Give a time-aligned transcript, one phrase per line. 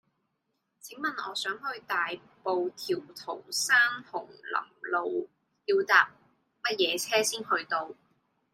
[0.79, 2.07] 請問我想去大
[2.41, 3.77] 埔滌濤山
[4.11, 5.29] 紅林路
[5.65, 6.09] 要搭
[6.63, 7.91] 乜嘢車先去到